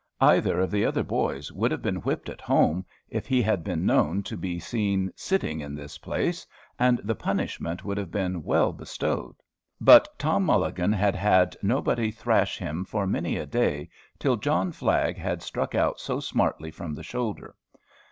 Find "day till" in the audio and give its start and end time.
13.45-14.37